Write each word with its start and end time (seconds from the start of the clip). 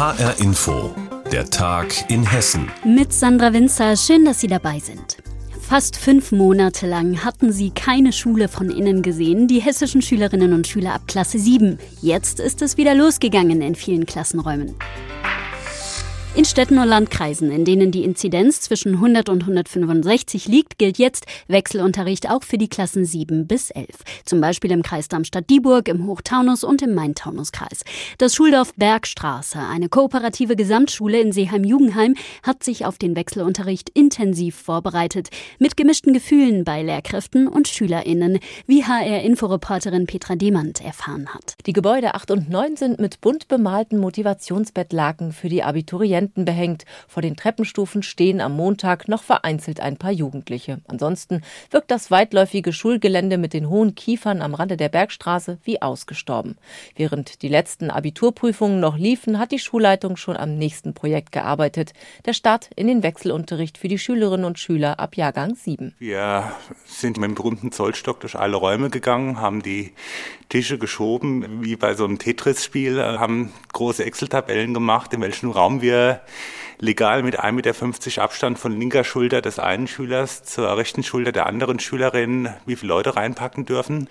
HR 0.00 0.40
Info, 0.40 0.94
der 1.30 1.44
Tag 1.50 2.10
in 2.10 2.24
Hessen. 2.24 2.70
Mit 2.86 3.12
Sandra 3.12 3.52
Winzer, 3.52 3.98
schön, 3.98 4.24
dass 4.24 4.40
Sie 4.40 4.46
dabei 4.46 4.78
sind. 4.78 5.18
Fast 5.60 5.98
fünf 5.98 6.32
Monate 6.32 6.86
lang 6.86 7.22
hatten 7.22 7.52
sie 7.52 7.68
keine 7.68 8.14
Schule 8.14 8.48
von 8.48 8.70
innen 8.70 9.02
gesehen, 9.02 9.46
die 9.46 9.60
hessischen 9.60 10.00
Schülerinnen 10.00 10.54
und 10.54 10.66
Schüler 10.66 10.94
ab 10.94 11.02
Klasse 11.06 11.38
7. 11.38 11.78
Jetzt 12.00 12.40
ist 12.40 12.62
es 12.62 12.78
wieder 12.78 12.94
losgegangen 12.94 13.60
in 13.60 13.74
vielen 13.74 14.06
Klassenräumen. 14.06 14.74
In 16.36 16.44
Städten 16.44 16.78
und 16.78 16.86
Landkreisen, 16.86 17.50
in 17.50 17.64
denen 17.64 17.90
die 17.90 18.04
Inzidenz 18.04 18.60
zwischen 18.60 18.94
100 18.94 19.28
und 19.28 19.42
165 19.42 20.46
liegt, 20.46 20.78
gilt 20.78 20.96
jetzt 20.96 21.26
Wechselunterricht 21.48 22.30
auch 22.30 22.44
für 22.44 22.56
die 22.56 22.68
Klassen 22.68 23.04
7 23.04 23.48
bis 23.48 23.70
11. 23.70 23.88
Zum 24.24 24.40
Beispiel 24.40 24.70
im 24.70 24.84
Kreis 24.84 25.08
Darmstadt-Dieburg, 25.08 25.88
im 25.88 26.06
Hochtaunus 26.06 26.62
und 26.62 26.82
im 26.82 26.94
Main-Taunus-Kreis. 26.94 27.82
Das 28.18 28.36
Schuldorf 28.36 28.72
Bergstraße, 28.76 29.58
eine 29.58 29.88
kooperative 29.88 30.54
Gesamtschule 30.54 31.18
in 31.18 31.32
Seeheim-Jugendheim, 31.32 32.14
hat 32.44 32.62
sich 32.62 32.86
auf 32.86 32.96
den 32.96 33.16
Wechselunterricht 33.16 33.90
intensiv 33.90 34.54
vorbereitet. 34.54 35.30
Mit 35.58 35.76
gemischten 35.76 36.12
Gefühlen 36.12 36.62
bei 36.62 36.84
Lehrkräften 36.84 37.48
und 37.48 37.66
SchülerInnen, 37.66 38.38
wie 38.68 38.84
HR-Inforeporterin 38.84 40.06
Petra 40.06 40.36
Demand 40.36 40.80
erfahren 40.80 41.34
hat. 41.34 41.54
Die 41.66 41.72
Gebäude 41.72 42.14
8 42.14 42.30
und 42.30 42.48
9 42.48 42.76
sind 42.76 43.00
mit 43.00 43.20
bunt 43.20 43.48
bemalten 43.48 43.98
Motivationsbettlaken 43.98 45.32
für 45.32 45.48
die 45.48 45.64
Abiturienten 45.64 46.19
Studenten 46.20 46.44
behängt. 46.44 46.84
Vor 47.08 47.22
den 47.22 47.34
Treppenstufen 47.34 48.02
stehen 48.02 48.42
am 48.42 48.54
Montag 48.54 49.08
noch 49.08 49.22
vereinzelt 49.22 49.80
ein 49.80 49.96
paar 49.96 50.12
Jugendliche. 50.12 50.82
Ansonsten 50.86 51.40
wirkt 51.70 51.90
das 51.90 52.10
weitläufige 52.10 52.74
Schulgelände 52.74 53.38
mit 53.38 53.54
den 53.54 53.70
hohen 53.70 53.94
Kiefern 53.94 54.42
am 54.42 54.52
Rande 54.52 54.76
der 54.76 54.90
Bergstraße 54.90 55.56
wie 55.64 55.80
ausgestorben. 55.80 56.58
Während 56.94 57.40
die 57.40 57.48
letzten 57.48 57.90
Abiturprüfungen 57.90 58.80
noch 58.80 58.98
liefen, 58.98 59.38
hat 59.38 59.50
die 59.50 59.58
Schulleitung 59.58 60.18
schon 60.18 60.36
am 60.36 60.58
nächsten 60.58 60.92
Projekt 60.92 61.32
gearbeitet. 61.32 61.94
Der 62.26 62.34
Start 62.34 62.68
in 62.76 62.86
den 62.86 63.02
Wechselunterricht 63.02 63.78
für 63.78 63.88
die 63.88 63.98
Schülerinnen 63.98 64.44
und 64.44 64.58
Schüler 64.58 65.00
ab 65.00 65.16
Jahrgang 65.16 65.54
7. 65.54 65.94
Wir 65.98 66.52
sind 66.84 67.16
mit 67.16 67.30
dem 67.30 67.34
berühmten 67.34 67.72
Zollstock 67.72 68.20
durch 68.20 68.36
alle 68.36 68.56
Räume 68.56 68.90
gegangen, 68.90 69.40
haben 69.40 69.62
die 69.62 69.92
Tische 70.50 70.76
geschoben, 70.76 71.62
wie 71.62 71.76
bei 71.76 71.94
so 71.94 72.04
einem 72.04 72.18
Tetris-Spiel, 72.18 73.00
haben 73.00 73.52
große 73.80 74.04
Excel-Tabellen 74.04 74.74
gemacht, 74.74 75.14
in 75.14 75.22
welchem 75.22 75.50
Raum 75.50 75.80
wir 75.80 76.20
legal 76.78 77.22
mit 77.22 77.40
1,50 77.40 77.52
Meter 77.52 78.22
Abstand 78.22 78.58
von 78.58 78.78
linker 78.78 79.04
Schulter 79.04 79.40
des 79.40 79.58
einen 79.58 79.86
Schülers 79.86 80.44
zur 80.44 80.76
rechten 80.76 81.02
Schulter 81.02 81.32
der 81.32 81.46
anderen 81.46 81.78
Schülerin, 81.78 82.50
wie 82.66 82.76
viele 82.76 82.90
Leute 82.90 83.16
reinpacken 83.16 83.64
dürfen. 83.64 84.10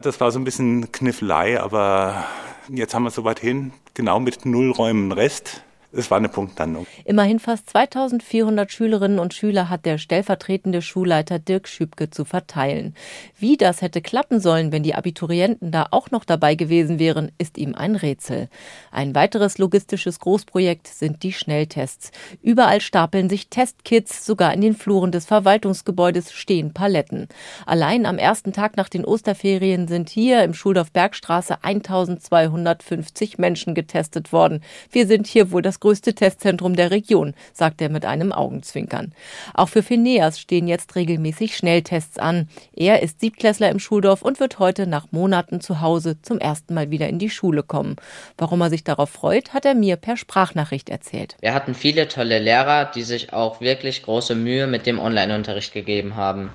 Das 0.00 0.20
war 0.20 0.30
so 0.30 0.38
ein 0.38 0.44
bisschen 0.44 0.92
Kniffelei, 0.92 1.60
aber 1.60 2.24
jetzt 2.68 2.94
haben 2.94 3.02
wir 3.02 3.08
es 3.08 3.16
soweit 3.16 3.40
hin, 3.40 3.72
genau 3.94 4.20
mit 4.20 4.46
null 4.46 4.70
Räumen 4.70 5.10
Rest. 5.10 5.64
Es 5.98 6.12
war 6.12 6.18
eine 6.18 6.28
Punktlandung. 6.28 6.86
Immerhin 7.04 7.40
fast 7.40 7.70
2400 7.70 8.70
Schülerinnen 8.70 9.18
und 9.18 9.34
Schüler 9.34 9.68
hat 9.68 9.84
der 9.84 9.98
stellvertretende 9.98 10.80
Schulleiter 10.80 11.40
Dirk 11.40 11.66
Schübke 11.66 12.08
zu 12.08 12.24
verteilen. 12.24 12.94
Wie 13.36 13.56
das 13.56 13.82
hätte 13.82 14.00
klappen 14.00 14.38
sollen, 14.38 14.70
wenn 14.70 14.84
die 14.84 14.94
Abiturienten 14.94 15.72
da 15.72 15.88
auch 15.90 16.12
noch 16.12 16.24
dabei 16.24 16.54
gewesen 16.54 17.00
wären, 17.00 17.32
ist 17.38 17.58
ihm 17.58 17.74
ein 17.74 17.96
Rätsel. 17.96 18.48
Ein 18.92 19.16
weiteres 19.16 19.58
logistisches 19.58 20.20
Großprojekt 20.20 20.86
sind 20.86 21.24
die 21.24 21.32
Schnelltests. 21.32 22.12
Überall 22.42 22.80
stapeln 22.80 23.28
sich 23.28 23.48
Testkits, 23.48 24.24
sogar 24.24 24.54
in 24.54 24.60
den 24.60 24.76
Fluren 24.76 25.10
des 25.10 25.26
Verwaltungsgebäudes 25.26 26.32
stehen 26.32 26.72
Paletten. 26.72 27.26
Allein 27.66 28.06
am 28.06 28.18
ersten 28.18 28.52
Tag 28.52 28.76
nach 28.76 28.88
den 28.88 29.04
Osterferien 29.04 29.88
sind 29.88 30.10
hier 30.10 30.44
im 30.44 30.54
Schuldorf 30.54 30.92
Bergstraße 30.92 31.64
1250 31.64 33.38
Menschen 33.38 33.74
getestet 33.74 34.32
worden. 34.32 34.62
Wir 34.92 35.08
sind 35.08 35.26
hier 35.26 35.50
wohl 35.50 35.62
das 35.62 35.80
größte 35.80 35.87
Testzentrum 35.96 36.76
der 36.76 36.90
Region, 36.90 37.34
sagt 37.52 37.80
er 37.80 37.88
mit 37.88 38.04
einem 38.04 38.32
Augenzwinkern. 38.32 39.12
Auch 39.54 39.68
für 39.68 39.82
Phineas 39.82 40.38
stehen 40.38 40.68
jetzt 40.68 40.94
regelmäßig 40.94 41.56
Schnelltests 41.56 42.18
an. 42.18 42.48
Er 42.74 43.02
ist 43.02 43.20
Siebtklässler 43.20 43.70
im 43.70 43.78
Schuldorf 43.78 44.22
und 44.22 44.40
wird 44.40 44.58
heute 44.58 44.86
nach 44.86 45.10
Monaten 45.10 45.60
zu 45.60 45.80
Hause 45.80 46.20
zum 46.22 46.38
ersten 46.38 46.74
Mal 46.74 46.90
wieder 46.90 47.08
in 47.08 47.18
die 47.18 47.30
Schule 47.30 47.62
kommen. 47.62 47.96
Warum 48.36 48.60
er 48.60 48.70
sich 48.70 48.84
darauf 48.84 49.10
freut, 49.10 49.54
hat 49.54 49.64
er 49.64 49.74
mir 49.74 49.96
per 49.96 50.16
Sprachnachricht 50.16 50.88
erzählt. 50.88 51.36
Wir 51.40 51.54
hatten 51.54 51.74
viele 51.74 52.08
tolle 52.08 52.38
Lehrer, 52.38 52.84
die 52.84 53.02
sich 53.02 53.32
auch 53.32 53.60
wirklich 53.60 54.02
große 54.02 54.34
Mühe 54.34 54.66
mit 54.66 54.86
dem 54.86 54.98
Online-Unterricht 54.98 55.72
gegeben 55.72 56.16
haben. 56.16 56.50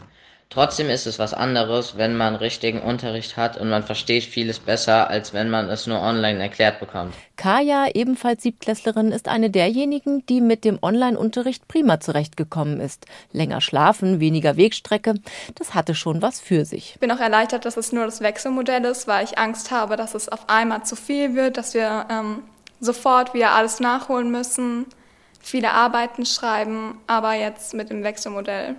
Trotzdem 0.54 0.92
ist 0.92 1.08
es 1.08 1.18
was 1.18 1.34
anderes, 1.34 1.98
wenn 1.98 2.16
man 2.16 2.36
richtigen 2.36 2.80
Unterricht 2.80 3.38
hat 3.38 3.58
und 3.58 3.72
man 3.72 3.82
versteht 3.82 4.24
vieles 4.24 4.60
besser, 4.60 5.10
als 5.10 5.34
wenn 5.34 5.50
man 5.50 5.68
es 5.68 5.88
nur 5.88 6.00
online 6.00 6.40
erklärt 6.40 6.80
bekommt. 6.80 7.16
Kaya, 7.38 7.88
ebenfalls 7.96 8.44
Siebtklässlerin, 8.44 9.12
ist 9.12 9.28
eine 9.28 9.50
derjenigen, 9.50 10.24
die 10.28 10.42
mit 10.42 10.64
dem 10.64 10.78
Online-Unterricht 10.80 11.68
prima 11.68 12.00
zurechtgekommen 12.00 12.82
ist. 12.82 13.08
Länger 13.32 13.62
schlafen, 13.62 14.20
weniger 14.20 14.56
Wegstrecke, 14.56 15.16
das 15.56 15.74
hatte 15.74 15.96
schon 15.96 16.22
was 16.22 16.40
für 16.40 16.66
sich. 16.66 16.92
Ich 16.94 17.00
bin 17.00 17.10
auch 17.10 17.20
erleichtert, 17.20 17.66
dass 17.66 17.76
es 17.76 17.92
nur 17.92 18.06
das 18.06 18.22
Wechselmodell 18.22 18.86
ist, 18.86 19.08
weil 19.08 19.26
ich 19.26 19.40
Angst 19.40 19.72
habe, 19.72 19.98
dass 19.98 20.14
es 20.14 20.30
auf 20.30 20.48
einmal 20.50 20.84
zu 20.84 20.96
viel 20.96 21.34
wird, 21.34 21.58
dass 21.58 21.74
wir 21.74 22.06
ähm, 22.12 22.44
sofort 22.80 23.34
wieder 23.34 23.54
alles 23.54 23.80
nachholen 23.80 24.30
müssen, 24.30 24.86
viele 25.40 25.72
Arbeiten 25.72 26.28
schreiben, 26.28 27.00
aber 27.08 27.34
jetzt 27.34 27.74
mit 27.74 27.90
dem 27.90 28.04
Wechselmodell 28.04 28.76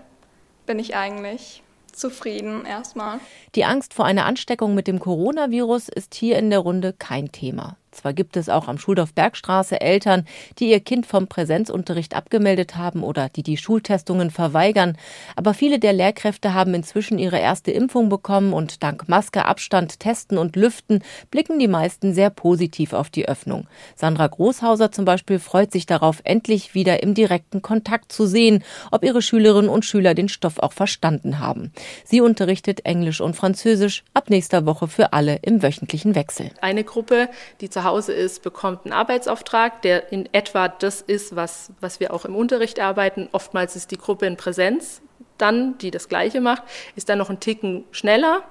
bin 0.66 0.78
ich 0.78 0.94
eigentlich 0.94 1.63
zufrieden 1.96 2.64
erstmal. 2.64 3.20
Die 3.54 3.64
Angst 3.64 3.94
vor 3.94 4.04
einer 4.04 4.26
Ansteckung 4.26 4.74
mit 4.74 4.86
dem 4.86 4.98
Coronavirus 4.98 5.88
ist 5.88 6.14
hier 6.14 6.38
in 6.38 6.50
der 6.50 6.60
Runde 6.60 6.92
kein 6.92 7.32
Thema. 7.32 7.76
Zwar 7.94 8.12
gibt 8.12 8.36
es 8.36 8.48
auch 8.48 8.68
am 8.68 8.78
Schuldorf 8.78 9.14
Bergstraße 9.14 9.80
Eltern, 9.80 10.26
die 10.58 10.70
ihr 10.70 10.80
Kind 10.80 11.06
vom 11.06 11.28
Präsenzunterricht 11.28 12.14
abgemeldet 12.14 12.76
haben 12.76 13.02
oder 13.02 13.28
die 13.28 13.42
die 13.42 13.56
Schultestungen 13.56 14.30
verweigern, 14.30 14.98
aber 15.36 15.54
viele 15.54 15.78
der 15.78 15.92
Lehrkräfte 15.92 16.54
haben 16.54 16.74
inzwischen 16.74 17.18
ihre 17.18 17.38
erste 17.38 17.70
Impfung 17.70 18.08
bekommen 18.08 18.52
und 18.52 18.82
dank 18.82 19.08
Maske, 19.08 19.44
Abstand, 19.44 20.00
Testen 20.00 20.38
und 20.38 20.56
Lüften 20.56 21.02
blicken 21.30 21.58
die 21.58 21.68
meisten 21.68 22.12
sehr 22.12 22.30
positiv 22.30 22.92
auf 22.92 23.10
die 23.10 23.28
Öffnung. 23.28 23.66
Sandra 23.94 24.26
Großhauser 24.26 24.90
zum 24.90 25.04
Beispiel 25.04 25.38
freut 25.38 25.72
sich 25.72 25.86
darauf, 25.86 26.20
endlich 26.24 26.74
wieder 26.74 27.02
im 27.02 27.14
direkten 27.14 27.62
Kontakt 27.62 28.12
zu 28.12 28.26
sehen, 28.26 28.64
ob 28.90 29.04
ihre 29.04 29.22
Schülerinnen 29.22 29.70
und 29.70 29.84
Schüler 29.84 30.14
den 30.14 30.28
Stoff 30.28 30.58
auch 30.58 30.72
verstanden 30.72 31.38
haben. 31.38 31.72
Sie 32.04 32.20
unterrichtet 32.20 32.84
Englisch 32.84 33.20
und 33.20 33.36
Französisch 33.36 34.02
ab 34.14 34.30
nächster 34.30 34.66
Woche 34.66 34.88
für 34.88 35.12
alle 35.12 35.36
im 35.42 35.62
wöchentlichen 35.62 36.14
Wechsel. 36.14 36.50
Eine 36.60 36.84
Gruppe, 36.84 37.28
die 37.60 37.70
zu 37.70 37.83
Hause 37.84 38.12
ist, 38.12 38.42
bekommt 38.42 38.84
einen 38.84 38.92
Arbeitsauftrag, 38.92 39.82
der 39.82 40.12
in 40.12 40.28
etwa 40.32 40.68
das 40.68 41.00
ist, 41.00 41.36
was, 41.36 41.70
was 41.80 42.00
wir 42.00 42.12
auch 42.12 42.24
im 42.24 42.34
Unterricht 42.34 42.80
arbeiten. 42.80 43.28
Oftmals 43.32 43.76
ist 43.76 43.90
die 43.90 43.98
Gruppe 43.98 44.26
in 44.26 44.36
Präsenz 44.36 45.00
dann, 45.38 45.78
die 45.78 45.90
das 45.90 46.08
Gleiche 46.08 46.40
macht, 46.40 46.62
ist 46.96 47.08
dann 47.08 47.18
noch 47.18 47.30
ein 47.30 47.40
Ticken 47.40 47.84
schneller, 47.90 48.42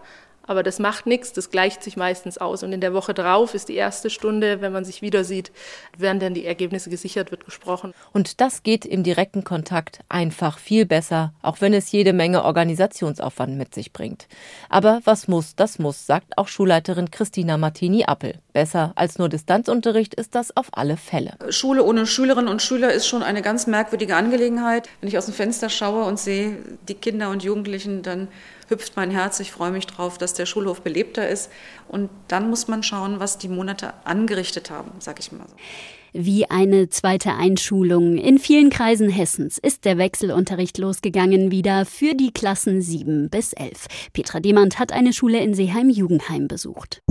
aber 0.46 0.64
das 0.64 0.80
macht 0.80 1.06
nichts, 1.06 1.34
das 1.34 1.50
gleicht 1.50 1.84
sich 1.84 1.98
meistens 1.98 2.38
aus. 2.38 2.64
Und 2.64 2.74
in 2.74 2.82
der 2.82 2.94
Woche 2.94 3.14
drauf 3.14 3.54
ist 3.54 3.70
die 3.70 3.76
erste 3.76 4.10
Stunde, 4.10 4.62
wenn 4.62 4.74
man 4.74 4.86
sich 4.86 5.02
wieder 5.02 5.24
sieht, 5.24 5.52
werden 5.98 6.20
dann 6.20 6.34
die 6.34 6.46
Ergebnisse 6.46 6.90
gesichert, 6.90 7.32
wird 7.32 7.46
gesprochen. 7.46 7.94
Und 8.12 8.42
das 8.42 8.64
geht 8.64 8.86
im 8.86 9.04
direkten 9.04 9.44
Kontakt 9.44 10.00
einfach 10.10 10.60
viel 10.60 10.86
besser, 10.86 11.34
auch 11.42 11.62
wenn 11.62 11.74
es 11.74 11.92
jede 11.92 12.14
Menge 12.14 12.44
Organisationsaufwand 12.44 13.58
mit 13.58 13.74
sich 13.74 13.94
bringt. 13.94 14.28
Aber 14.70 15.02
was 15.06 15.28
muss, 15.28 15.56
das 15.56 15.80
muss, 15.80 16.06
sagt 16.06 16.38
auch 16.38 16.48
Schulleiterin 16.48 17.12
Christina 17.12 17.58
Martini-Appel. 17.58 18.40
Besser 18.52 18.92
als 18.96 19.18
nur 19.18 19.30
Distanzunterricht 19.30 20.14
ist 20.14 20.36
das 20.36 20.56
auf 20.56 20.68
alle 20.74 20.98
Fälle. 20.98 21.38
Schule 21.50 21.84
ohne 21.84 22.06
Schülerinnen 22.06 22.50
und 22.50 22.62
Schüler 22.62 22.94
ist 22.94 23.08
schon 23.08 23.24
eine 23.24 23.42
ganz 23.42 23.66
merkwürdige 23.66 24.16
Angelegenheit. 24.16 24.90
Wenn 25.02 25.10
ich 25.10 25.18
aus 25.18 25.26
dem 25.26 25.34
Fenster 25.34 25.70
schaue 25.70 26.04
und 26.06 26.20
sehe 26.20 26.58
die 26.88 26.94
Kinder 26.94 27.30
und 27.30 27.44
Jugendlichen, 27.44 28.04
dann 28.04 28.28
hüpft 28.74 28.96
mein 28.96 29.12
Herz. 29.12 29.40
Ich 29.40 29.52
freue 29.52 29.72
mich 29.72 29.86
drauf, 29.88 30.18
dass 30.18 30.34
der 30.34 30.46
Schulhof 30.46 30.82
belebter 30.82 31.28
ist. 31.28 31.50
Und 31.88 32.10
dann 32.28 32.50
muss 32.50 32.68
man 32.68 32.84
schauen, 32.84 33.20
was 33.20 33.38
die 33.38 33.48
Monate 33.48 33.94
angerichtet 34.04 34.70
haben, 34.70 34.92
sag 35.00 35.20
ich 35.20 35.32
mal 35.32 35.46
so. 35.48 35.56
Wie 36.16 36.48
eine 36.50 36.90
zweite 36.90 37.34
Einschulung. 37.34 38.18
In 38.18 38.38
vielen 38.38 38.70
Kreisen 38.70 39.10
Hessens 39.10 39.58
ist 39.58 39.84
der 39.84 39.98
Wechselunterricht 39.98 40.78
losgegangen 40.78 41.50
wieder 41.50 41.86
für 41.86 42.14
die 42.14 42.32
Klassen 42.32 42.84
7 42.84 43.30
bis 43.30 43.54
11. 43.54 43.88
Petra 44.14 44.40
Demand 44.40 44.78
hat 44.78 44.92
eine 44.92 45.12
Schule 45.12 45.40
in 45.40 45.56
Seeheim-Jugendheim 45.56 46.48
besucht. 46.48 47.02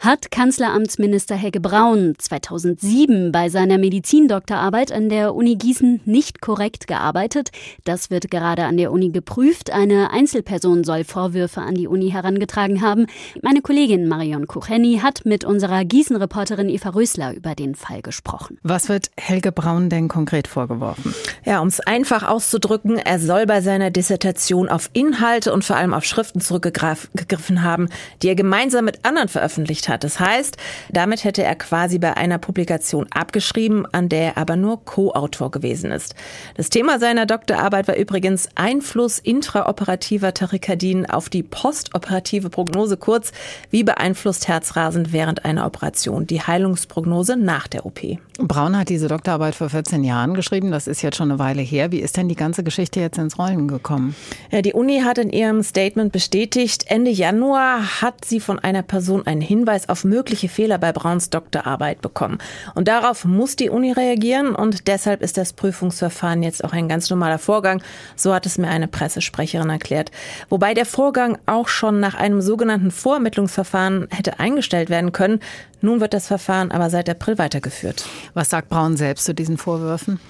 Hat 0.00 0.30
Kanzleramtsminister 0.30 1.34
Helge 1.34 1.60
Braun 1.60 2.14
2007 2.16 3.32
bei 3.32 3.48
seiner 3.48 3.78
Medizindoktorarbeit 3.78 4.92
an 4.92 5.08
der 5.08 5.34
Uni 5.34 5.56
Gießen 5.56 6.00
nicht 6.04 6.40
korrekt 6.40 6.86
gearbeitet. 6.86 7.50
Das 7.84 8.10
wird 8.10 8.30
gerade 8.30 8.64
an 8.64 8.76
der 8.76 8.92
Uni 8.92 9.10
geprüft. 9.10 9.70
Eine 9.70 10.10
Einzelperson 10.12 10.84
soll 10.84 11.02
Vorwürfe 11.02 11.62
an 11.62 11.74
die 11.74 11.88
Uni 11.88 12.10
herangetragen 12.10 12.80
haben. 12.80 13.06
Meine 13.42 13.60
Kollegin 13.60 14.06
Marion 14.06 14.46
Kucheni 14.46 15.00
hat 15.02 15.24
mit 15.24 15.44
unserer 15.44 15.84
Gießen-Reporterin 15.84 16.68
Eva 16.68 16.90
Rösler 16.90 17.34
über 17.34 17.56
den 17.56 17.74
Fall 17.74 18.00
gesprochen. 18.02 18.58
Was 18.62 18.88
wird 18.88 19.10
Helge 19.18 19.50
Braun 19.50 19.90
denn 19.90 20.06
konkret 20.06 20.46
vorgeworfen? 20.46 21.12
Ja, 21.44 21.60
um 21.60 21.68
es 21.68 21.80
einfach 21.80 22.22
auszudrücken, 22.22 22.98
er 22.98 23.18
soll 23.18 23.46
bei 23.46 23.60
seiner 23.60 23.90
Dissertation 23.90 24.68
auf 24.68 24.90
Inhalte 24.92 25.52
und 25.52 25.64
vor 25.64 25.76
allem 25.76 25.92
auf 25.92 26.04
Schriften 26.04 26.40
zurückgegriffen 26.40 27.62
haben, 27.62 27.88
die 28.22 28.28
er 28.28 28.36
gemeinsam 28.36 28.84
mit 28.84 29.04
anderen 29.04 29.28
veröffentlicht 29.28 29.87
hat 29.88 29.98
hat. 29.98 30.04
Das 30.04 30.20
heißt, 30.20 30.56
damit 30.90 31.24
hätte 31.24 31.42
er 31.42 31.54
quasi 31.54 31.98
bei 31.98 32.16
einer 32.16 32.38
Publikation 32.38 33.06
abgeschrieben, 33.10 33.86
an 33.92 34.08
der 34.08 34.18
er 34.18 34.38
aber 34.38 34.56
nur 34.56 34.84
Co-Autor 34.84 35.50
gewesen 35.50 35.90
ist. 35.90 36.14
Das 36.56 36.70
Thema 36.70 36.98
seiner 36.98 37.26
Doktorarbeit 37.26 37.88
war 37.88 37.96
übrigens 37.96 38.48
Einfluss 38.54 39.18
intraoperativer 39.18 40.34
Tachykardien 40.34 41.08
auf 41.08 41.28
die 41.28 41.42
postoperative 41.42 42.50
Prognose, 42.50 42.96
kurz 42.96 43.32
wie 43.70 43.84
beeinflusst 43.84 44.48
Herzrasen 44.48 45.12
während 45.12 45.44
einer 45.44 45.66
Operation, 45.66 46.26
die 46.26 46.40
Heilungsprognose 46.40 47.36
nach 47.36 47.68
der 47.68 47.86
OP. 47.86 48.00
Braun 48.40 48.78
hat 48.78 48.88
diese 48.88 49.08
Doktorarbeit 49.08 49.56
vor 49.56 49.68
14 49.68 50.04
Jahren 50.04 50.34
geschrieben, 50.34 50.70
das 50.70 50.86
ist 50.86 51.02
jetzt 51.02 51.16
schon 51.16 51.30
eine 51.30 51.40
Weile 51.40 51.60
her. 51.60 51.90
Wie 51.90 51.98
ist 51.98 52.16
denn 52.16 52.28
die 52.28 52.36
ganze 52.36 52.62
Geschichte 52.62 53.00
jetzt 53.00 53.18
ins 53.18 53.36
Rollen 53.36 53.66
gekommen? 53.66 54.14
Ja, 54.52 54.62
die 54.62 54.74
Uni 54.74 55.00
hat 55.00 55.18
in 55.18 55.30
ihrem 55.30 55.64
Statement 55.64 56.12
bestätigt, 56.12 56.84
Ende 56.86 57.10
Januar 57.10 58.00
hat 58.00 58.24
sie 58.24 58.38
von 58.38 58.60
einer 58.60 58.82
Person 58.82 59.26
einen 59.26 59.40
Hinweis 59.40 59.77
auf 59.86 60.04
mögliche 60.04 60.48
Fehler 60.48 60.78
bei 60.78 60.92
Brauns 60.92 61.30
Doktorarbeit 61.30 62.00
bekommen. 62.00 62.38
Und 62.74 62.88
darauf 62.88 63.24
muss 63.24 63.56
die 63.56 63.70
Uni 63.70 63.92
reagieren 63.92 64.54
und 64.54 64.88
deshalb 64.88 65.22
ist 65.22 65.36
das 65.36 65.52
Prüfungsverfahren 65.52 66.42
jetzt 66.42 66.64
auch 66.64 66.72
ein 66.72 66.88
ganz 66.88 67.10
normaler 67.10 67.38
Vorgang. 67.38 67.82
So 68.16 68.32
hat 68.32 68.46
es 68.46 68.58
mir 68.58 68.68
eine 68.68 68.88
Pressesprecherin 68.88 69.70
erklärt. 69.70 70.10
Wobei 70.48 70.74
der 70.74 70.86
Vorgang 70.86 71.38
auch 71.46 71.68
schon 71.68 72.00
nach 72.00 72.14
einem 72.14 72.40
sogenannten 72.40 72.90
Vorermittlungsverfahren 72.90 74.08
hätte 74.10 74.40
eingestellt 74.40 74.90
werden 74.90 75.12
können. 75.12 75.40
Nun 75.80 76.00
wird 76.00 76.14
das 76.14 76.26
Verfahren 76.26 76.70
aber 76.70 76.90
seit 76.90 77.08
April 77.08 77.38
weitergeführt. 77.38 78.06
Was 78.34 78.50
sagt 78.50 78.68
Braun 78.68 78.96
selbst 78.96 79.24
zu 79.24 79.34
diesen 79.34 79.58
Vorwürfen? 79.58 80.20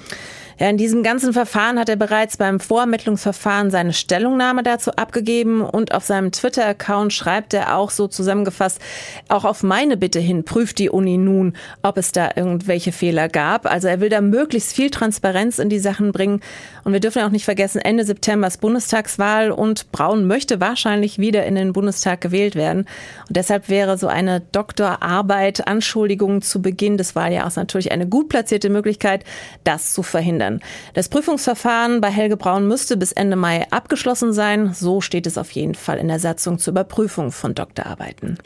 Ja, 0.60 0.68
in 0.68 0.76
diesem 0.76 1.04
ganzen 1.04 1.32
Verfahren 1.32 1.78
hat 1.78 1.88
er 1.88 1.94
bereits 1.94 2.36
beim 2.36 2.58
Vorermittlungsverfahren 2.58 3.70
seine 3.70 3.92
Stellungnahme 3.92 4.64
dazu 4.64 4.90
abgegeben 4.90 5.60
und 5.60 5.94
auf 5.94 6.04
seinem 6.04 6.32
Twitter-Account 6.32 7.12
schreibt 7.12 7.54
er 7.54 7.76
auch 7.76 7.90
so 7.92 8.08
zusammengefasst, 8.08 8.80
auch 9.28 9.44
auf 9.44 9.62
meine 9.62 9.96
Bitte 9.96 10.18
hin 10.18 10.42
prüft 10.42 10.80
die 10.80 10.90
Uni 10.90 11.16
nun, 11.16 11.52
ob 11.82 11.96
es 11.96 12.10
da 12.10 12.30
irgendwelche 12.34 12.90
Fehler 12.90 13.28
gab. 13.28 13.70
Also 13.70 13.86
er 13.86 14.00
will 14.00 14.08
da 14.08 14.20
möglichst 14.20 14.74
viel 14.74 14.90
Transparenz 14.90 15.60
in 15.60 15.68
die 15.68 15.78
Sachen 15.78 16.10
bringen. 16.10 16.40
Und 16.82 16.92
wir 16.92 16.98
dürfen 16.98 17.22
auch 17.22 17.30
nicht 17.30 17.44
vergessen, 17.44 17.80
Ende 17.80 18.04
September 18.04 18.48
ist 18.48 18.60
Bundestagswahl 18.60 19.52
und 19.52 19.92
Braun 19.92 20.26
möchte 20.26 20.60
wahrscheinlich 20.60 21.20
wieder 21.20 21.46
in 21.46 21.54
den 21.54 21.72
Bundestag 21.72 22.20
gewählt 22.20 22.56
werden. 22.56 22.86
Und 23.28 23.36
deshalb 23.36 23.68
wäre 23.68 23.96
so 23.96 24.08
eine 24.08 24.40
Doktorarbeit, 24.40 25.68
Anschuldigung 25.68 26.42
zu 26.42 26.60
Beginn 26.60 26.96
des 26.96 27.14
Wahljahres 27.14 27.54
natürlich 27.54 27.92
eine 27.92 28.08
gut 28.08 28.28
platzierte 28.28 28.70
Möglichkeit, 28.70 29.22
das 29.62 29.94
zu 29.94 30.02
verhindern 30.02 30.47
werden. 30.48 30.60
Das 30.94 31.08
Prüfungsverfahren 31.08 32.00
bei 32.00 32.10
Helge 32.10 32.36
Braun 32.36 32.66
müsste 32.66 32.96
bis 32.96 33.12
Ende 33.12 33.36
Mai 33.36 33.66
abgeschlossen 33.70 34.32
sein. 34.32 34.72
So 34.74 35.00
steht 35.00 35.26
es 35.26 35.38
auf 35.38 35.50
jeden 35.52 35.74
Fall 35.74 35.98
in 35.98 36.08
der 36.08 36.18
Satzung 36.18 36.58
zur 36.58 36.72
Überprüfung 36.72 37.30
von 37.30 37.54
Doktorarbeiten. 37.54 38.38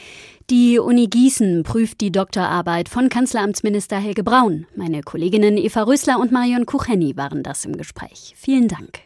Die 0.50 0.78
Uni 0.78 1.06
Gießen 1.06 1.62
prüft 1.62 2.00
die 2.00 2.10
Doktorarbeit 2.10 2.88
von 2.88 3.08
Kanzleramtsminister 3.08 3.96
Helge 3.96 4.24
Braun. 4.24 4.66
Meine 4.74 5.02
Kolleginnen 5.02 5.56
Eva 5.56 5.82
Rösler 5.82 6.18
und 6.18 6.32
Marion 6.32 6.66
Kucheni 6.66 7.16
waren 7.16 7.42
das 7.42 7.64
im 7.64 7.76
Gespräch. 7.76 8.34
Vielen 8.36 8.68
Dank. 8.68 9.00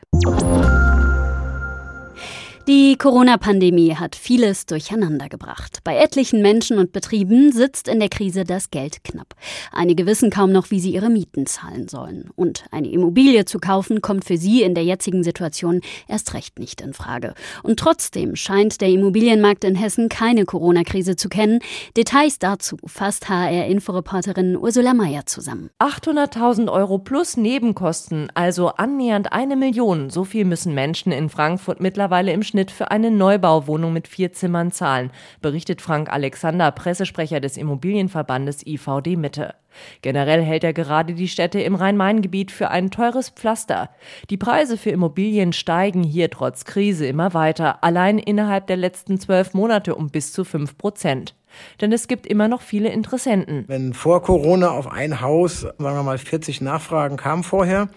Die 2.69 2.99
Corona-Pandemie 2.99 3.95
hat 3.95 4.17
vieles 4.17 4.67
durcheinandergebracht. 4.67 5.85
Bei 5.85 5.99
etlichen 5.99 6.43
Menschen 6.43 6.79
und 6.79 6.91
Betrieben 6.91 7.53
sitzt 7.53 7.87
in 7.87 8.01
der 8.01 8.09
Krise 8.09 8.43
das 8.43 8.71
Geld 8.71 9.05
knapp. 9.05 9.37
Einige 9.71 10.05
wissen 10.05 10.31
kaum 10.31 10.51
noch, 10.51 10.73
wie 10.73 10.81
sie 10.81 10.93
ihre 10.93 11.09
Mieten 11.09 11.47
zahlen 11.47 11.87
sollen. 11.87 12.29
Und 12.35 12.65
eine 12.73 12.91
Immobilie 12.91 13.45
zu 13.45 13.61
kaufen, 13.61 14.01
kommt 14.01 14.25
für 14.25 14.37
sie 14.37 14.65
in 14.65 14.75
der 14.75 14.83
jetzigen 14.83 15.23
Situation 15.23 15.81
erst 16.09 16.35
recht 16.35 16.59
nicht 16.59 16.81
in 16.81 16.93
Frage. 16.93 17.35
Und 17.63 17.79
trotzdem 17.79 18.35
scheint 18.35 18.81
der 18.81 18.89
Immobilienmarkt 18.89 19.63
in 19.63 19.77
Hessen 19.77 20.09
keine 20.09 20.45
Corona-Krise 20.45 21.15
zu 21.15 21.29
kennen. 21.29 21.61
Details 21.97 22.41
dazu 22.41 22.79
fasst 22.85 23.29
HR-Inforeporterin 23.29 24.57
Ursula 24.57 24.93
Mayer 24.93 25.25
zusammen. 25.27 25.71
800.000 25.79 26.69
Euro 26.73 26.99
plus 26.99 27.37
Nebenkosten, 27.37 28.29
also 28.35 28.71
annähernd 28.71 29.33
eine 29.33 29.55
Million. 29.55 30.11
So 30.11 30.25
viel 30.25 30.45
müssen 30.45 30.75
Menschen 30.75 31.13
in 31.13 31.29
Frankfurt 31.29 31.81
mittlerweile 31.81 32.33
im 32.33 32.43
Schnitt 32.43 32.56
Schnitt 32.57 32.71
für 32.71 32.91
eine 32.91 33.11
Neubauwohnung 33.11 33.93
mit 33.93 34.09
vier 34.09 34.33
Zimmern 34.33 34.73
zahlen, 34.73 35.11
berichtet 35.43 35.83
Frank 35.83 36.11
Alexander, 36.11 36.71
Pressesprecher 36.71 37.39
des 37.39 37.59
Immobilienverbandes 37.59 38.67
IVD 38.67 39.17
Mitte. 39.17 39.53
Generell 40.01 40.43
hält 40.43 40.65
er 40.65 40.73
gerade 40.73 41.13
die 41.13 41.29
Städte 41.29 41.61
im 41.61 41.75
Rhein-Main-Gebiet 41.75 42.51
für 42.51 42.71
ein 42.71 42.91
teures 42.91 43.29
Pflaster. 43.29 43.91
Die 44.31 44.39
Preise 44.39 44.79
für 44.79 44.89
Immobilien 44.89 45.53
steigen 45.53 46.03
hier 46.03 46.31
trotz 46.31 46.65
Krise 46.65 47.07
immer 47.07 47.35
weiter, 47.35 47.85
allein 47.85 48.19
innerhalb 48.19 48.69
der 48.69 48.79
letzten 48.79 49.21
zwölf 49.21 49.53
Monate 49.53 49.95
um 49.95 50.09
bis 50.09 50.33
zu 50.33 50.43
fünf 50.43 50.79
Prozent. 50.79 51.35
Denn 51.83 51.93
es 51.93 52.09
gibt 52.09 52.27
immer 52.27 52.49
noch 52.49 52.63
viele 52.63 52.89
Interessenten. 52.89 53.65
Wenn 53.67 53.93
vor 53.93 54.23
Corona 54.23 54.71
auf 54.71 54.91
ein 54.91 55.21
Haus, 55.21 55.61
sagen 55.61 55.77
wir 55.79 56.03
mal, 56.03 56.17
40 56.17 56.63
Nachfragen 56.63 57.19
kamen 57.19 57.43
vorher 57.43 57.91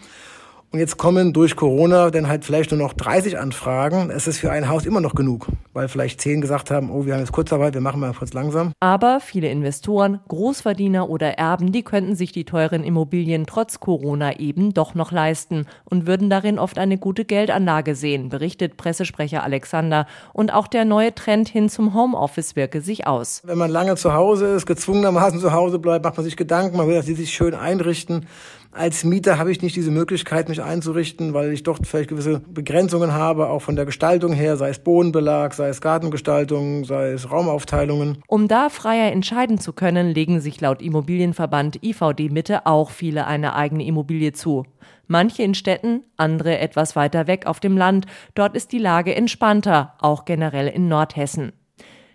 und 0.72 0.78
jetzt 0.78 0.98
kommen 0.98 1.34
durch 1.34 1.56
Corona 1.56 2.12
dann 2.12 2.28
halt 2.28 2.46
vielleicht 2.46 2.70
nur 2.70 2.80
noch 2.80 2.94
30 2.94 3.40
Anfragen. 3.40 4.12
Es 4.12 4.28
ist 4.28 4.38
für 4.38 4.52
ein 4.52 4.70
Haus 4.70 4.86
immer 4.86 5.02
noch 5.02 5.16
genug, 5.16 5.48
weil 5.74 5.88
vielleicht 5.88 6.22
10 6.22 6.42
gesagt 6.42 6.70
haben, 6.70 6.92
oh, 6.92 7.06
wir 7.06 7.14
haben 7.14 7.22
jetzt 7.22 7.32
Kurzarbeit, 7.32 7.74
wir 7.74 7.82
machen 7.82 8.00
mal 8.00 8.14
kurz 8.14 8.34
langsam. 8.34 8.74
Aber 8.80 9.20
viele 9.20 9.50
Investoren, 9.50 10.20
Großverdiener 10.28 11.10
oder 11.10 11.40
Erben, 11.40 11.72
die 11.72 11.82
könnten 11.82 12.16
sich 12.16 12.32
die 12.32 12.44
teuren 12.46 12.84
Immobilien 12.84 13.48
trotz 13.48 13.80
Corona 13.80 14.40
eben 14.40 14.74
doch 14.74 14.94
noch 14.94 15.12
leisten 15.12 15.66
und 15.86 16.06
würden 16.06 16.30
darin 16.30 16.60
oft 16.60 16.78
eine 16.78 17.00
gute 17.00 17.26
Geldanlage 17.26 17.96
sehen, 17.96 18.30
berichtet 18.30 18.78
Pressesprecher 18.78 19.44
Alexander. 19.44 20.06
Und 20.34 20.54
auch 20.54 20.68
der 20.68 20.86
neue 20.86 21.16
Trend 21.16 21.50
hin 21.50 21.70
zum 21.70 21.96
Homeoffice 21.96 22.56
wirke 22.56 22.82
sich 22.82 23.08
aus. 23.08 23.42
Wenn 23.44 23.58
man 23.58 23.72
lange 23.72 23.96
zu 23.96 24.14
Hause 24.14 24.46
ist, 24.54 24.68
gezwungenermaßen 24.68 25.40
zu 25.40 25.52
Hause 25.52 25.80
bleibt, 25.80 26.06
macht 26.06 26.18
man 26.18 26.24
sich 26.24 26.38
Gedanken, 26.38 26.78
man 26.78 26.88
will, 26.88 26.96
dass 26.96 27.08
sie 27.08 27.16
sich 27.16 27.32
schön 27.32 27.56
einrichten. 27.56 28.28
Als 28.72 29.04
Mieter 29.04 29.40
habe 29.40 29.52
ich 29.52 29.64
nicht 29.64 29.76
diese 29.76 29.90
Möglichkeit, 29.90 30.48
mich 30.48 30.62
einzurichten, 30.62 31.34
weil 31.34 31.52
ich 31.52 31.64
doch 31.64 31.80
vielleicht 31.84 32.10
gewisse 32.10 32.40
Begrenzungen 32.40 33.14
habe, 33.14 33.50
auch 33.50 33.64
von 33.64 33.76
der 33.76 33.86
Gestaltung 33.86 34.32
her, 34.32 34.58
sei 34.58 34.70
es 34.70 34.78
Bodenbelag, 34.80 35.56
sei 35.56 35.70
es 35.70 35.82
Gartengestaltung, 35.82 36.86
sei 36.86 37.10
es 37.10 37.32
Raumaufteilungen. 37.32 38.20
Um 38.28 38.48
da 38.48 38.70
freier 38.70 39.12
entscheiden 39.12 39.58
zu 39.58 39.74
können, 39.74 40.14
legen 40.14 40.40
sich 40.40 40.62
laut 40.62 40.84
Immobilienverband 40.84 41.84
IVD 41.84 42.30
Mitte 42.30 42.68
auch 42.68 42.92
viele 42.92 43.26
eine 43.26 43.56
eigene 43.56 43.86
Immobilie 43.86 44.34
zu. 44.34 44.66
Manche 45.08 45.42
in 45.42 45.56
Städten, 45.56 46.04
andere 46.16 46.60
etwas 46.60 46.96
weiter 46.96 47.26
weg 47.26 47.48
auf 47.48 47.60
dem 47.60 47.76
Land. 47.76 48.06
Dort 48.36 48.56
ist 48.56 48.72
die 48.72 48.78
Lage 48.78 49.16
entspannter, 49.16 49.96
auch 50.00 50.26
generell 50.26 50.68
in 50.68 50.88
Nordhessen. 50.88 51.54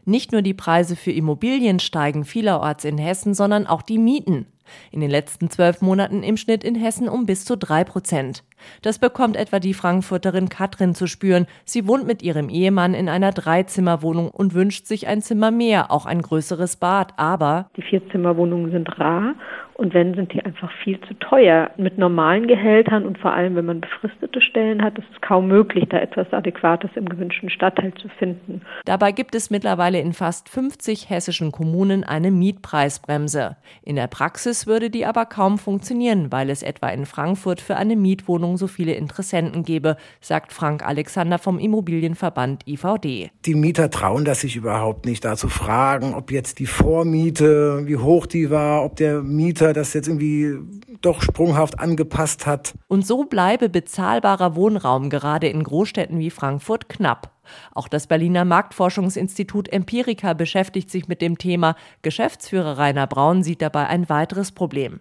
Nicht 0.05 0.31
nur 0.31 0.43
die 0.43 0.55
Preise 0.55 0.95
für 0.95 1.11
Immobilien 1.11 1.81
steigen 1.81 2.25
vielerorts 2.25 2.85
in 2.85 2.99
Hessen, 2.99 3.35
sondern 3.35 3.67
auch 3.67 3.83
die 3.83 3.99
Mieten. 3.99 4.47
In 4.91 5.01
den 5.01 5.11
letzten 5.11 5.51
zwölf 5.51 5.81
Monaten 5.81 6.23
im 6.23 6.37
Schnitt 6.37 6.65
in 6.65 6.75
Hessen 6.75 7.09
um 7.09 7.27
bis 7.27 7.45
zu 7.45 7.57
drei 7.57 7.85
Prozent. 7.85 8.45
Das 8.83 8.99
bekommt 8.99 9.37
etwa 9.37 9.61
die 9.61 9.75
Frankfurterin 9.75 10.49
Katrin 10.49 10.95
zu 10.95 11.07
spüren. 11.07 11.47
Sie 11.65 11.87
wohnt 11.87 12.07
mit 12.07 12.23
ihrem 12.23 12.49
Ehemann 12.49 12.95
in 12.95 13.09
einer 13.09 13.33
Dreizimmerwohnung 13.33 14.31
und 14.31 14.55
wünscht 14.55 14.87
sich 14.87 15.07
ein 15.07 15.23
Zimmer 15.23 15.51
mehr, 15.51 15.91
auch 15.91 16.07
ein 16.07 16.23
größeres 16.23 16.77
Bad. 16.77 17.15
Aber 17.17 17.71
die 17.77 17.83
Vierzimmerwohnungen 17.83 18.71
sind 18.71 18.99
rar 18.99 19.35
und 19.75 19.93
wenn, 19.93 20.15
sind 20.15 20.33
die 20.33 20.45
einfach 20.45 20.71
viel 20.83 21.01
zu 21.03 21.15
teuer. 21.15 21.71
Mit 21.77 21.99
normalen 21.99 22.47
Gehältern 22.47 23.05
und 23.05 23.19
vor 23.19 23.33
allem, 23.33 23.57
wenn 23.57 23.67
man 23.67 23.81
befristete 23.81 24.41
Stellen 24.41 24.83
hat, 24.83 24.97
ist 24.99 25.09
es 25.13 25.21
kaum 25.21 25.49
möglich, 25.49 25.87
da 25.89 25.99
etwas 25.99 26.33
Adäquates 26.33 26.91
im 26.95 27.09
gewünschten 27.09 27.51
Stadtteil 27.51 27.93
zu 27.95 28.09
finden. 28.09 28.63
Dabei 28.85 29.13
gibt 29.13 29.35
es 29.35 29.51
mittlerweile 29.51 30.01
in 30.01 30.13
fast 30.13 30.49
50 30.49 31.11
hessischen 31.11 31.51
Kommunen 31.51 32.05
eine 32.05 32.31
Mietpreisbremse. 32.31 33.57
In 33.83 33.97
der 33.97 34.07
Praxis 34.07 34.67
würde 34.67 34.91
die 34.91 35.07
aber 35.07 35.27
kaum 35.27 35.59
funktionieren, 35.59 36.31
weil 36.31 36.51
es 36.51 36.63
etwa 36.63 36.89
in 36.89 37.05
Frankfurt 37.05 37.61
für 37.61 37.77
eine 37.77 37.97
Mietwohnung 37.97 38.54
so 38.57 38.67
viele 38.67 38.95
Interessenten 38.95 39.65
gäbe, 39.65 39.97
sagt 40.21 40.53
Frank 40.53 40.85
Alexander 40.85 41.39
vom 41.39 41.59
Immobilienverband 41.59 42.67
IVD. 42.67 43.31
Die 43.45 43.55
Mieter 43.55 43.91
trauen 43.91 44.25
das 44.25 44.41
sich 44.41 44.57
überhaupt 44.57 45.07
nicht, 45.07 45.25
da 45.25 45.37
zu 45.37 45.49
fragen, 45.49 46.15
ob 46.15 46.31
jetzt 46.31 46.59
die 46.59 46.67
Vormiete, 46.67 47.87
wie 47.87 47.97
hoch 47.97 48.27
die 48.27 48.51
war, 48.51 48.85
ob 48.85 48.97
der 48.97 49.23
Mieter 49.23 49.73
das 49.73 49.93
jetzt 49.93 50.09
irgendwie 50.09 50.59
doch 51.01 51.23
sprunghaft 51.23 51.79
angepasst 51.79 52.47
hat. 52.47 52.75
Und 52.89 53.07
so 53.07 53.25
bleibe 53.25 53.69
bezahlbarer 53.69 54.57
Wohnraum 54.57 55.11
gerade 55.11 55.49
in 55.49 55.63
Großstädten 55.63 56.19
wie 56.19 56.31
Frankfurt 56.31 56.89
knapp. 56.89 57.31
Auch 57.75 57.89
das 57.89 58.07
Berliner 58.07 58.45
Marktforschungsinstitut 58.45 59.73
Empirica 59.73 60.33
beschäftigt 60.33 60.91
sich 60.91 61.09
mit 61.09 61.23
dem 61.23 61.39
Thema. 61.39 61.77
Geschäftsführer 62.03 62.79
Rainer 62.79 63.07
Braun 63.07 63.43
sieht 63.43 63.63
dabei 63.63 63.87
ein 63.87 64.09
weiteres 64.09 64.53
Problem. 64.53 65.01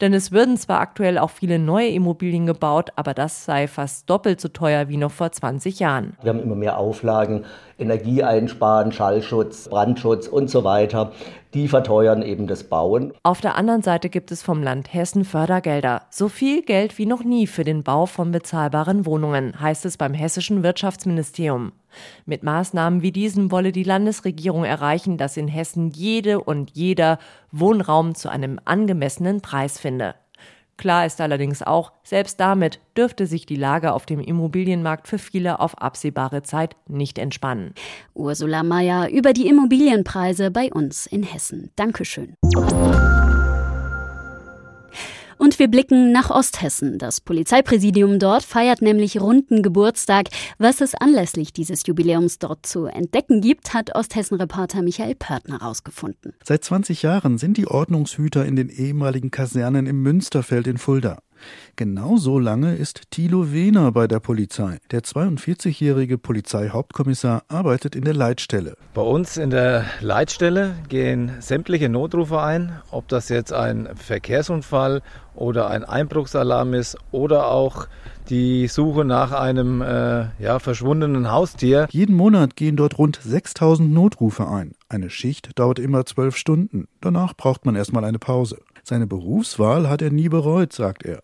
Denn 0.00 0.12
es 0.14 0.32
würden 0.32 0.56
zwar 0.56 0.80
aktuell 0.80 1.18
auch 1.18 1.30
viele 1.30 1.58
neue 1.58 1.88
Immobilien 1.88 2.46
gebaut, 2.46 2.90
aber 2.96 3.14
das 3.14 3.44
sei 3.44 3.66
fast 3.68 4.08
doppelt 4.10 4.40
so 4.40 4.48
teuer 4.48 4.88
wie 4.88 4.96
noch 4.96 5.10
vor 5.10 5.32
20 5.32 5.78
Jahren. 5.80 6.16
Wir 6.22 6.30
haben 6.30 6.40
immer 6.40 6.54
mehr 6.54 6.78
Auflagen, 6.78 7.44
Energie 7.78 8.22
einsparen, 8.22 8.92
Schallschutz, 8.92 9.68
Brandschutz 9.68 10.28
und 10.28 10.50
so 10.50 10.64
weiter. 10.64 11.12
die 11.54 11.68
verteuern 11.68 12.22
eben 12.22 12.48
das 12.48 12.64
Bauen. 12.64 13.12
Auf 13.22 13.40
der 13.40 13.54
anderen 13.54 13.82
Seite 13.82 14.08
gibt 14.08 14.32
es 14.32 14.42
vom 14.42 14.60
Land 14.60 14.92
Hessen 14.92 15.24
Fördergelder. 15.24 16.02
So 16.10 16.28
viel 16.28 16.62
Geld 16.62 16.98
wie 16.98 17.06
noch 17.06 17.22
nie 17.22 17.46
für 17.46 17.62
den 17.62 17.84
Bau 17.84 18.06
von 18.06 18.32
bezahlbaren 18.32 19.06
Wohnungen, 19.06 19.60
heißt 19.60 19.86
es 19.86 19.96
beim 19.96 20.14
hessischen 20.14 20.64
Wirtschaftsministerium. 20.64 21.70
Mit 22.26 22.42
Maßnahmen 22.42 23.02
wie 23.02 23.12
diesen 23.12 23.50
wolle 23.50 23.72
die 23.72 23.84
Landesregierung 23.84 24.64
erreichen, 24.64 25.16
dass 25.16 25.36
in 25.36 25.48
Hessen 25.48 25.90
jede 25.90 26.40
und 26.40 26.70
jeder 26.72 27.18
Wohnraum 27.52 28.14
zu 28.14 28.28
einem 28.28 28.60
angemessenen 28.64 29.40
Preis 29.40 29.78
finde. 29.78 30.14
Klar 30.76 31.06
ist 31.06 31.20
allerdings 31.20 31.62
auch, 31.62 31.92
selbst 32.02 32.40
damit 32.40 32.80
dürfte 32.96 33.26
sich 33.26 33.46
die 33.46 33.56
Lage 33.56 33.92
auf 33.92 34.06
dem 34.06 34.20
Immobilienmarkt 34.20 35.06
für 35.06 35.18
viele 35.18 35.60
auf 35.60 35.80
absehbare 35.80 36.42
Zeit 36.42 36.76
nicht 36.88 37.18
entspannen. 37.18 37.74
Ursula 38.14 38.62
Mayer 38.62 39.08
über 39.10 39.32
die 39.32 39.46
Immobilienpreise 39.46 40.50
bei 40.50 40.72
uns 40.72 41.06
in 41.06 41.22
Hessen. 41.22 41.70
Dankeschön. 41.76 42.34
Und 45.44 45.58
wir 45.58 45.68
blicken 45.68 46.10
nach 46.10 46.30
Osthessen. 46.30 46.98
Das 46.98 47.20
Polizeipräsidium 47.20 48.18
dort 48.18 48.44
feiert 48.44 48.80
nämlich 48.80 49.20
runden 49.20 49.62
Geburtstag. 49.62 50.28
Was 50.56 50.80
es 50.80 50.94
anlässlich 50.94 51.52
dieses 51.52 51.86
Jubiläums 51.86 52.38
dort 52.38 52.64
zu 52.64 52.86
entdecken 52.86 53.42
gibt, 53.42 53.74
hat 53.74 53.94
Osthessen-Reporter 53.94 54.80
Michael 54.80 55.14
Pörtner 55.14 55.60
herausgefunden. 55.60 56.32
Seit 56.42 56.64
20 56.64 57.02
Jahren 57.02 57.36
sind 57.36 57.58
die 57.58 57.66
Ordnungshüter 57.66 58.46
in 58.46 58.56
den 58.56 58.70
ehemaligen 58.70 59.30
Kasernen 59.30 59.84
im 59.84 60.00
Münsterfeld 60.00 60.66
in 60.66 60.78
Fulda. 60.78 61.18
Genauso 61.76 62.38
lange 62.38 62.76
ist 62.76 63.10
Thilo 63.10 63.52
Wehner 63.52 63.90
bei 63.92 64.06
der 64.06 64.20
Polizei. 64.20 64.78
Der 64.90 65.02
42-jährige 65.02 66.18
Polizeihauptkommissar 66.18 67.42
arbeitet 67.48 67.96
in 67.96 68.04
der 68.04 68.14
Leitstelle. 68.14 68.76
Bei 68.94 69.02
uns 69.02 69.36
in 69.36 69.50
der 69.50 69.84
Leitstelle 70.00 70.76
gehen 70.88 71.32
sämtliche 71.40 71.88
Notrufe 71.88 72.40
ein, 72.40 72.80
ob 72.90 73.08
das 73.08 73.28
jetzt 73.28 73.52
ein 73.52 73.88
Verkehrsunfall 73.96 75.02
oder 75.34 75.68
ein 75.68 75.84
Einbruchsalarm 75.84 76.74
ist 76.74 76.96
oder 77.10 77.50
auch 77.50 77.88
die 78.28 78.68
Suche 78.68 79.04
nach 79.04 79.32
einem 79.32 79.82
äh, 79.82 80.26
ja, 80.38 80.58
verschwundenen 80.58 81.30
Haustier. 81.30 81.88
Jeden 81.90 82.16
Monat 82.16 82.56
gehen 82.56 82.76
dort 82.76 82.98
rund 82.98 83.18
6000 83.22 83.92
Notrufe 83.92 84.48
ein. 84.48 84.72
Eine 84.88 85.10
Schicht 85.10 85.58
dauert 85.58 85.78
immer 85.78 86.06
zwölf 86.06 86.36
Stunden. 86.36 86.86
Danach 87.00 87.34
braucht 87.34 87.66
man 87.66 87.74
erstmal 87.74 88.04
eine 88.04 88.18
Pause. 88.18 88.58
Seine 88.86 89.06
Berufswahl 89.06 89.88
hat 89.88 90.02
er 90.02 90.10
nie 90.10 90.28
bereut, 90.28 90.74
sagt 90.74 91.04
er. 91.04 91.22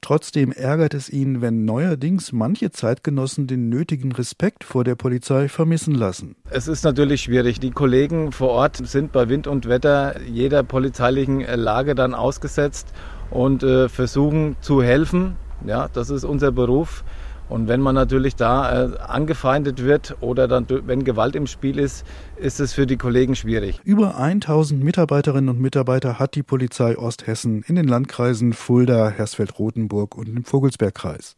Trotzdem 0.00 0.50
ärgert 0.50 0.94
es 0.94 1.10
ihn, 1.10 1.42
wenn 1.42 1.66
neuerdings 1.66 2.32
manche 2.32 2.70
Zeitgenossen 2.70 3.46
den 3.46 3.68
nötigen 3.68 4.12
Respekt 4.12 4.64
vor 4.64 4.82
der 4.82 4.94
Polizei 4.94 5.48
vermissen 5.48 5.94
lassen. 5.94 6.36
Es 6.48 6.68
ist 6.68 6.84
natürlich 6.84 7.20
schwierig. 7.20 7.60
Die 7.60 7.70
Kollegen 7.70 8.32
vor 8.32 8.48
Ort 8.48 8.78
sind 8.78 9.12
bei 9.12 9.28
Wind 9.28 9.46
und 9.46 9.68
Wetter 9.68 10.20
jeder 10.22 10.62
polizeilichen 10.62 11.40
Lage 11.42 11.94
dann 11.94 12.14
ausgesetzt 12.14 12.88
und 13.30 13.62
äh, 13.62 13.90
versuchen 13.90 14.56
zu 14.62 14.82
helfen. 14.82 15.36
Ja, 15.66 15.88
das 15.92 16.08
ist 16.08 16.24
unser 16.24 16.50
Beruf. 16.50 17.04
Und 17.52 17.68
wenn 17.68 17.82
man 17.82 17.94
natürlich 17.94 18.34
da 18.34 18.86
äh, 18.86 18.98
angefeindet 18.98 19.84
wird 19.84 20.16
oder 20.20 20.48
dann, 20.48 20.66
wenn 20.68 21.04
Gewalt 21.04 21.36
im 21.36 21.46
Spiel 21.46 21.78
ist, 21.78 22.06
ist 22.42 22.60
es 22.60 22.72
für 22.72 22.86
die 22.86 22.96
Kollegen 22.96 23.36
schwierig. 23.36 23.80
Über 23.84 24.16
1000 24.16 24.82
Mitarbeiterinnen 24.82 25.48
und 25.48 25.60
Mitarbeiter 25.60 26.18
hat 26.18 26.34
die 26.34 26.42
Polizei 26.42 26.98
Osthessen 26.98 27.62
in 27.62 27.76
den 27.76 27.86
Landkreisen 27.86 28.52
Fulda, 28.52 29.10
Hersfeld-Rotenburg 29.10 30.16
und 30.16 30.28
im 30.28 30.44
Vogelsbergkreis. 30.44 31.36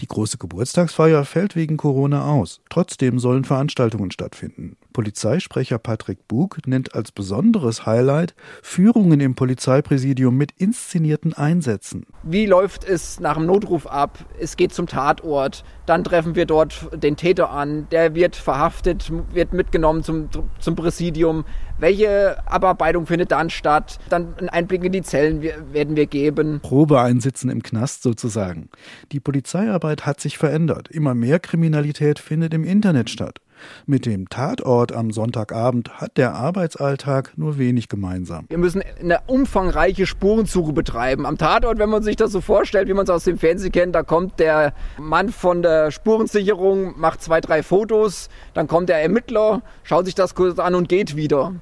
Die 0.00 0.06
große 0.06 0.38
Geburtstagsfeier 0.38 1.24
fällt 1.24 1.56
wegen 1.56 1.76
Corona 1.76 2.24
aus. 2.24 2.60
Trotzdem 2.70 3.18
sollen 3.18 3.44
Veranstaltungen 3.44 4.12
stattfinden. 4.12 4.76
Polizeisprecher 4.92 5.78
Patrick 5.78 6.28
Bug 6.28 6.58
nennt 6.66 6.94
als 6.94 7.10
besonderes 7.10 7.84
Highlight 7.84 8.34
Führungen 8.62 9.18
im 9.18 9.34
Polizeipräsidium 9.34 10.36
mit 10.36 10.52
inszenierten 10.56 11.34
Einsätzen. 11.34 12.06
Wie 12.22 12.46
läuft 12.46 12.84
es 12.84 13.18
nach 13.18 13.34
dem 13.34 13.46
Notruf 13.46 13.88
ab? 13.88 14.24
Es 14.38 14.56
geht 14.56 14.72
zum 14.72 14.86
Tatort. 14.86 15.64
Dann 15.84 16.04
treffen 16.04 16.36
wir 16.36 16.46
dort 16.46 16.88
den 16.94 17.16
Täter 17.16 17.50
an. 17.50 17.88
Der 17.90 18.14
wird 18.14 18.36
verhaftet, 18.36 19.10
wird 19.32 19.52
mitgenommen 19.52 20.04
zum, 20.04 20.28
zum 20.60 20.76
Präsidium. 20.76 21.44
Welche 21.78 22.36
Abarbeitung 22.46 23.06
findet 23.06 23.32
dann 23.32 23.50
statt? 23.50 23.98
Dann 24.08 24.34
einen 24.38 24.48
Einblick 24.48 24.84
in 24.84 24.92
die 24.92 25.02
Zellen 25.02 25.42
werden 25.42 25.96
wir 25.96 26.06
geben. 26.06 26.60
Probeeinsitzen 26.60 27.50
im 27.50 27.62
Knast 27.62 28.02
sozusagen. 28.02 28.68
Die 29.12 29.20
Polizeiarbeit 29.20 30.06
hat 30.06 30.20
sich 30.20 30.38
verändert. 30.38 30.88
Immer 30.88 31.14
mehr 31.14 31.40
Kriminalität 31.40 32.18
findet 32.18 32.54
im 32.54 32.64
Internet 32.64 33.10
statt. 33.10 33.40
Mit 33.86 34.06
dem 34.06 34.28
Tatort 34.28 34.92
am 34.92 35.10
Sonntagabend 35.10 36.00
hat 36.00 36.16
der 36.16 36.34
Arbeitsalltag 36.34 37.32
nur 37.36 37.58
wenig 37.58 37.88
gemeinsam. 37.88 38.46
Wir 38.48 38.58
müssen 38.58 38.82
eine 39.00 39.20
umfangreiche 39.26 40.06
Spurensuche 40.06 40.72
betreiben. 40.72 41.26
Am 41.26 41.38
Tatort, 41.38 41.78
wenn 41.78 41.90
man 41.90 42.02
sich 42.02 42.16
das 42.16 42.32
so 42.32 42.40
vorstellt, 42.40 42.88
wie 42.88 42.94
man 42.94 43.04
es 43.04 43.10
aus 43.10 43.24
dem 43.24 43.38
Fernsehen 43.38 43.72
kennt, 43.72 43.94
da 43.94 44.02
kommt 44.02 44.40
der 44.40 44.72
Mann 44.98 45.30
von 45.30 45.62
der 45.62 45.90
Spurensicherung, 45.90 46.98
macht 46.98 47.22
zwei, 47.22 47.40
drei 47.40 47.62
Fotos, 47.62 48.28
dann 48.54 48.68
kommt 48.68 48.88
der 48.88 49.02
Ermittler, 49.02 49.62
schaut 49.82 50.06
sich 50.06 50.14
das 50.14 50.34
kurz 50.34 50.58
an 50.58 50.74
und 50.74 50.88
geht 50.88 51.16
wieder. 51.16 51.54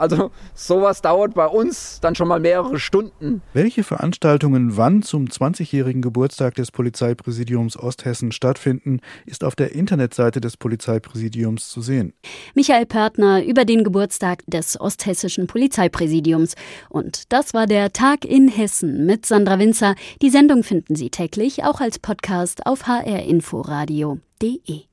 Also 0.00 0.30
sowas 0.54 1.02
dauert 1.02 1.34
bei 1.34 1.46
uns 1.46 2.00
dann 2.00 2.14
schon 2.14 2.28
mal 2.28 2.40
mehrere 2.40 2.78
Stunden. 2.78 3.42
Welche 3.52 3.84
Veranstaltungen 3.84 4.76
wann 4.76 5.02
zum 5.02 5.26
20-jährigen 5.26 6.00
Geburtstag 6.00 6.54
des 6.54 6.70
Polizeipräsidiums 6.70 7.76
Osthessen 7.76 8.32
stattfinden, 8.32 9.00
ist 9.26 9.44
auf 9.44 9.54
der 9.54 9.74
Internetseite 9.74 10.40
des 10.40 10.56
Polizeipräsidiums 10.56 11.68
zu 11.68 11.82
sehen. 11.82 12.14
Michael 12.54 12.86
Pörtner 12.86 13.44
über 13.44 13.66
den 13.66 13.84
Geburtstag 13.84 14.42
des 14.46 14.80
Osthessischen 14.80 15.46
Polizeipräsidiums. 15.46 16.54
Und 16.88 17.30
das 17.32 17.52
war 17.52 17.66
der 17.66 17.92
Tag 17.92 18.24
in 18.24 18.48
Hessen 18.48 19.04
mit 19.04 19.26
Sandra 19.26 19.58
Winzer. 19.58 19.94
Die 20.22 20.30
Sendung 20.30 20.62
finden 20.62 20.96
Sie 20.96 21.10
täglich 21.10 21.64
auch 21.64 21.80
als 21.80 21.98
Podcast 21.98 22.66
auf 22.66 22.86
hrinforadio.de. 22.86 24.89